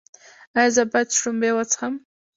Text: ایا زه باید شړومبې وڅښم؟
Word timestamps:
ایا 0.57 0.71
زه 0.75 0.83
باید 0.91 1.09
شړومبې 1.17 1.51
وڅښم؟ 1.53 1.93